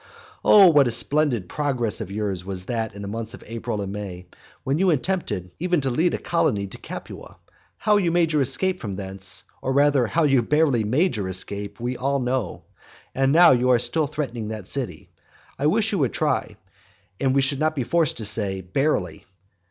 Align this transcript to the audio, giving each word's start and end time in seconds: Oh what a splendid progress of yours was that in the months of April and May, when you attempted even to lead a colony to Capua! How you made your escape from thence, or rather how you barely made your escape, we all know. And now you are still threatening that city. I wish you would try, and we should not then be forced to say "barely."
Oh 0.43 0.67
what 0.71 0.87
a 0.87 0.91
splendid 0.91 1.47
progress 1.47 2.01
of 2.01 2.09
yours 2.09 2.43
was 2.43 2.65
that 2.65 2.95
in 2.95 3.03
the 3.03 3.07
months 3.07 3.35
of 3.35 3.43
April 3.45 3.83
and 3.83 3.91
May, 3.91 4.25
when 4.63 4.79
you 4.79 4.89
attempted 4.89 5.51
even 5.59 5.79
to 5.81 5.91
lead 5.91 6.15
a 6.15 6.17
colony 6.17 6.65
to 6.65 6.79
Capua! 6.79 7.37
How 7.77 7.97
you 7.97 8.09
made 8.11 8.33
your 8.33 8.41
escape 8.41 8.79
from 8.79 8.95
thence, 8.95 9.43
or 9.61 9.71
rather 9.73 10.07
how 10.07 10.23
you 10.23 10.41
barely 10.41 10.83
made 10.83 11.17
your 11.17 11.27
escape, 11.27 11.79
we 11.79 11.97
all 11.97 12.17
know. 12.19 12.63
And 13.13 13.31
now 13.31 13.51
you 13.51 13.69
are 13.69 13.77
still 13.77 14.07
threatening 14.07 14.47
that 14.47 14.65
city. 14.65 15.11
I 15.59 15.67
wish 15.67 15.91
you 15.91 15.99
would 15.99 16.13
try, 16.13 16.55
and 17.19 17.35
we 17.35 17.41
should 17.43 17.59
not 17.59 17.75
then 17.75 17.83
be 17.83 17.87
forced 17.87 18.17
to 18.17 18.25
say 18.25 18.61
"barely." 18.61 19.25